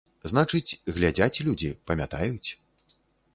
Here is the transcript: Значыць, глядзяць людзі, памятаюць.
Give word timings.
Значыць, 0.31 0.77
глядзяць 0.95 1.41
людзі, 1.49 1.69
памятаюць. 1.93 2.49